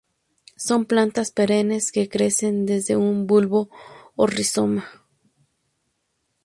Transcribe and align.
Son 0.67 0.81
plantas 0.91 1.29
perennes 1.39 1.91
que 1.93 2.09
crecen 2.13 2.65
desde 2.69 2.95
un 2.95 3.27
bulbo 3.27 3.69
o 4.15 4.23
rizoma. 4.25 4.85